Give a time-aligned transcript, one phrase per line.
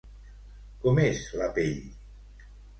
[0.85, 1.79] Com és la pell?